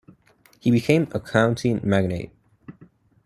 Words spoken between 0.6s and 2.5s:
became a county magnate.